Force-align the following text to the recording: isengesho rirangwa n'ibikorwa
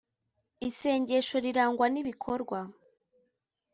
isengesho 0.67 1.35
rirangwa 1.45 1.85
n'ibikorwa 1.93 2.59